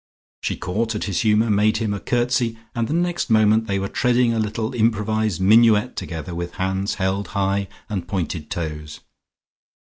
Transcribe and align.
She 0.41 0.55
caught 0.57 0.95
at 0.95 1.03
his 1.03 1.19
humour, 1.21 1.51
made 1.51 1.77
him 1.77 1.93
a 1.93 1.99
curtsey, 1.99 2.57
and 2.73 2.89
next 2.91 3.29
moment 3.29 3.67
they 3.67 3.77
were 3.77 3.87
treading 3.87 4.33
a 4.33 4.39
little 4.39 4.73
improvised 4.73 5.39
minuet 5.39 5.95
together 5.95 6.33
with 6.33 6.55
hands 6.55 6.95
held 6.95 7.27
high, 7.37 7.67
and 7.87 8.07
pointed 8.07 8.49
toes. 8.49 9.01